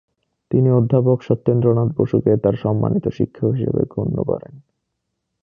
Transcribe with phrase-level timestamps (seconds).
[0.51, 4.53] তিনি অধ্যাপক সত্যেন্দ্রনাথ বসুকে তার সম্মানিত শিক্ষক হিসেবে গণ্য করেন।